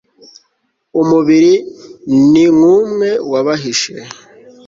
[1.01, 1.53] umubiri
[2.31, 3.93] ni nk'umwe w'abashishe